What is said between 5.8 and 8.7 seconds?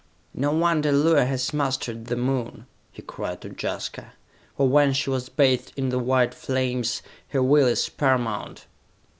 the white flames, her will is paramount!"